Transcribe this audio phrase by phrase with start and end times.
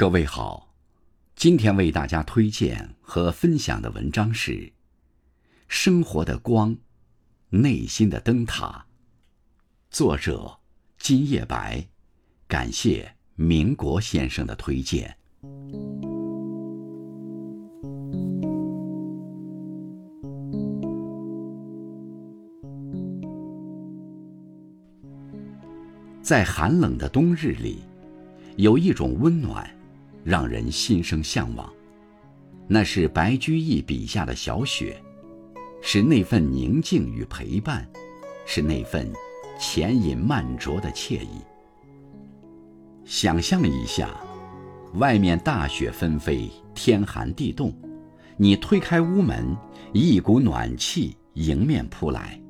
[0.00, 0.72] 各位好，
[1.36, 4.52] 今天为大家推荐和分享的文章是
[5.68, 6.74] 《生活的光，
[7.50, 8.86] 内心的灯塔》，
[9.94, 10.58] 作者
[10.96, 11.86] 金叶白，
[12.48, 15.14] 感谢民国先生的推荐。
[26.22, 27.80] 在寒冷的冬日里，
[28.56, 29.70] 有一种温暖，
[30.24, 31.72] 让人心生向往。
[32.68, 35.00] 那是白居易笔下的小雪，
[35.82, 37.88] 是那份宁静与陪伴，
[38.46, 39.10] 是那份
[39.58, 41.40] 浅饮慢酌的惬意。
[43.04, 44.10] 想象一下，
[44.94, 47.74] 外面大雪纷飞，天寒地冻，
[48.36, 49.56] 你推开屋门，
[49.92, 52.40] 一股暖气迎面扑来，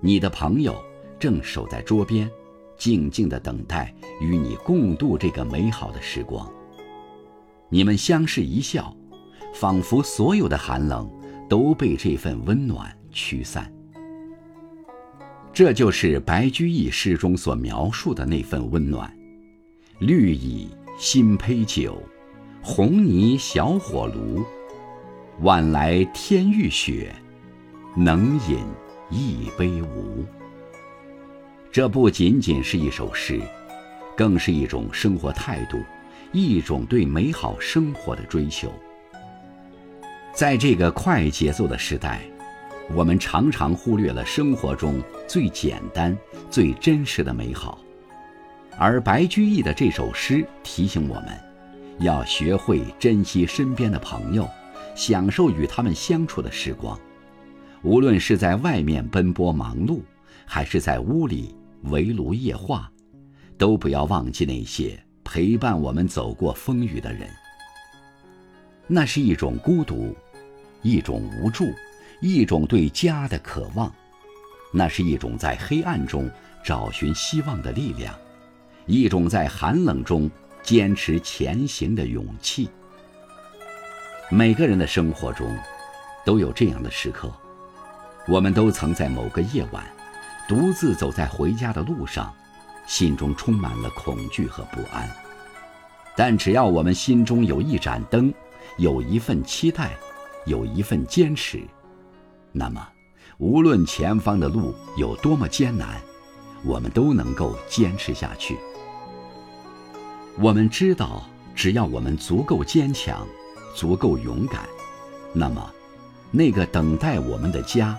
[0.00, 0.82] 你的朋友
[1.18, 2.30] 正守在桌边。
[2.78, 6.50] 静静的等待与你共度这个美好的时光。
[7.72, 8.94] 你们相视一笑，
[9.54, 11.08] 仿佛所有的寒冷
[11.48, 13.72] 都被这份温暖驱散。
[15.52, 19.12] 这就是白居易诗中所描述的那份温暖。
[20.00, 22.02] 绿蚁新醅酒，
[22.60, 24.44] 红泥小火炉。
[25.42, 27.14] 晚来天欲雪，
[27.96, 28.58] 能饮
[29.10, 30.24] 一杯无？
[31.70, 33.40] 这不仅仅是一首诗，
[34.16, 35.78] 更是一种生活态度，
[36.32, 38.72] 一种对美好生活的追求。
[40.32, 42.20] 在这个快节奏的时代，
[42.94, 46.16] 我们常常忽略了生活中最简单、
[46.50, 47.78] 最真实的美好。
[48.78, 51.38] 而白居易的这首诗提醒我们，
[51.98, 54.48] 要学会珍惜身边的朋友，
[54.94, 56.98] 享受与他们相处的时光。
[57.82, 60.00] 无论是在外面奔波忙碌，
[60.46, 61.54] 还是在屋里。
[61.84, 62.92] 围炉夜话，
[63.56, 67.30] 都不要忘记那些陪伴我们走过风雨的人。
[68.88, 70.12] 那是一种孤独，
[70.82, 71.72] 一种无助，
[72.20, 73.94] 一种对家的渴望。
[74.72, 76.28] 那是一种在黑暗中
[76.64, 78.12] 找寻希望的力量，
[78.86, 80.28] 一种在寒冷中
[80.64, 82.68] 坚持前行的勇气。
[84.30, 85.56] 每个人的生活中，
[86.26, 87.32] 都有这样的时刻，
[88.26, 89.84] 我们都曾在某个夜晚。
[90.48, 92.34] 独自走在回家的路上，
[92.84, 95.08] 心中充满了恐惧和不安。
[96.20, 98.30] 但只要我们心中有一盏灯，
[98.76, 99.96] 有一份期待，
[100.44, 101.62] 有一份坚持，
[102.52, 102.86] 那么，
[103.38, 105.98] 无论前方的路有多么艰难，
[106.62, 108.58] 我们都能够坚持下去。
[110.38, 113.26] 我们知道，只要我们足够坚强，
[113.74, 114.68] 足够勇敢，
[115.32, 115.70] 那么，
[116.30, 117.98] 那个等待我们的家。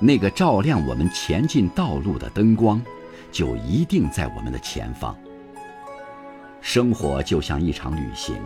[0.00, 2.82] 那个照亮我们前进道路的灯光，
[3.30, 5.16] 就一定在我们的前方。
[6.60, 8.36] 生活就像一场旅行，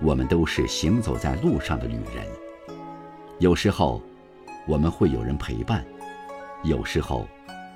[0.00, 2.24] 我们都是行走在路上的旅人。
[3.40, 4.00] 有时候，
[4.66, 5.80] 我们会有人陪伴；
[6.62, 7.26] 有时候，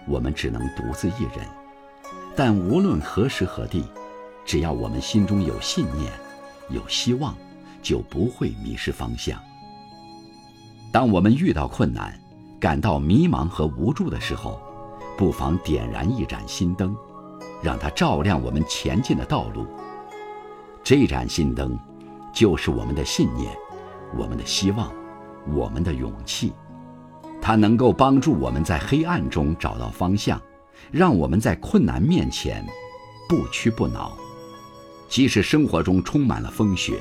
[0.07, 1.45] 我们只能独自一人。
[2.37, 3.85] 但无论何时何地，
[4.45, 6.13] 只要我们心中有信念、
[6.71, 7.35] 有希望，
[7.83, 9.39] 就不会迷失方向。
[10.93, 12.19] 当我们遇到困难，
[12.61, 14.61] 感到迷茫和无助的时候，
[15.19, 16.97] 不妨点燃一盏心灯，
[17.67, 19.67] 让它照亮我们前进的道路。
[20.85, 21.77] 这盏心灯，
[22.33, 23.53] 就是我们的信念，
[24.17, 24.93] 我们的希望，
[25.53, 26.53] 我们的勇气。
[27.43, 30.41] 它能够帮助我们在黑暗中找到方向，
[30.93, 32.65] 让我们在困难面前
[33.29, 34.17] 不屈不挠。
[35.09, 37.01] 即使生活中充满了风雪，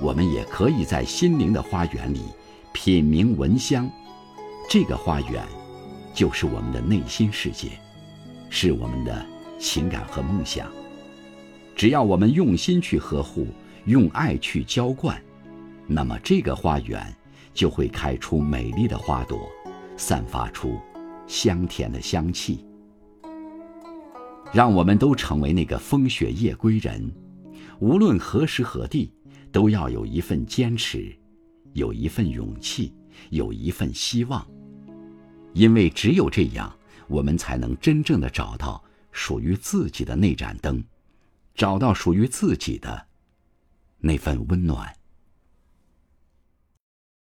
[0.00, 2.22] 我们也可以在心灵的花园里
[2.72, 3.88] 品茗闻香。
[4.68, 5.46] 这个花园，
[6.12, 7.68] 就是我们的内心世界，
[8.50, 9.24] 是我们的
[9.62, 10.68] 情感和梦想。
[11.76, 13.46] 只要我们用心去呵护，
[13.86, 15.22] 用爱去浇灌，
[15.86, 17.14] 那么这个花园
[17.54, 19.48] 就会开出美丽的花朵，
[19.96, 20.78] 散发出
[21.28, 22.66] 香甜的香气。
[24.52, 27.10] 让我们都成为那个风雪夜归人，
[27.78, 29.12] 无论何时何地，
[29.52, 31.10] 都要有一份坚持，
[31.72, 32.92] 有一份勇气，
[33.30, 34.44] 有一份希望。
[35.54, 36.70] 因为只有这样，
[37.06, 38.82] 我们才能真正的找到
[39.12, 40.82] 属于自己的那盏灯，
[41.54, 43.06] 找到属于自己的
[43.98, 44.96] 那份温暖。